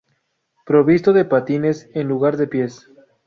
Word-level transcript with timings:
Provisto 0.65 1.13
de 1.13 1.25
patines 1.25 1.87
en 1.93 2.07
lugar 2.07 2.35
de 2.35 2.47
pies. 2.47 2.89